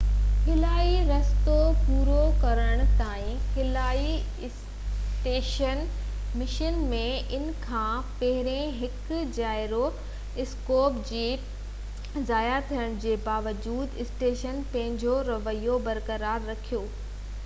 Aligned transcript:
خلائي 0.45 0.93
رستو 1.07 1.55
پورو 1.81 2.21
ڪرڻ 2.43 2.79
تائين 3.01 3.35
خلائي 3.57 4.15
اسٽيشن 4.47 5.83
مشن 6.41 6.79
۾ 6.95 7.03
ان 7.39 7.45
کان 7.67 8.09
پهرين 8.23 8.73
هڪ 8.79 9.21
جائيرو 9.37 9.83
اسڪوپ 10.47 10.97
جي 11.13 11.23
ضايع 12.33 12.57
ٿيڻ 12.73 12.99
جي 13.07 13.15
باوجود 13.31 14.03
اسٽيشن 14.09 14.65
پنهنجو 14.75 15.17
رويو 15.31 15.81
برقرار 15.91 16.53
رکيو 16.55 16.85